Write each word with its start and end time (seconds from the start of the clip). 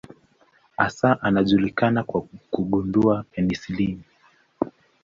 Hasa 0.77 1.21
anajulikana 1.21 2.03
kwa 2.03 2.21
kugundua 2.51 3.23
penisilini. 3.31 4.03